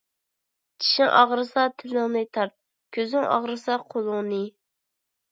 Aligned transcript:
چىشىڭ 0.83 1.09
ئاغرىسا 1.17 1.65
تىلىڭنى 1.81 2.23
تارت، 2.37 2.55
كۆزۈڭ 2.97 3.27
ئاغرىسا 3.35 3.77
قولۇڭنى. 3.95 4.41